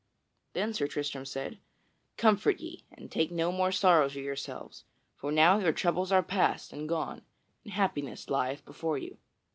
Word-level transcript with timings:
Then 0.53 0.73
Sir 0.73 0.87
Tristram 0.87 1.25
said: 1.25 1.59
"Comfort 2.17 2.59
ye, 2.59 2.87
and 2.91 3.11
take 3.11 3.29
no 3.31 3.51
more 3.51 3.71
sorrow 3.71 4.09
to 4.09 4.19
yourselves, 4.19 4.83
for 5.15 5.31
now 5.31 5.59
your 5.59 5.73
troubles 5.73 6.11
are 6.11 6.23
past 6.23 6.73
and 6.73 6.89
gone, 6.89 7.21
and 7.63 7.73
happiness 7.73 8.27
lieth 8.27 8.65
before 8.65 8.97
you. 8.97 9.19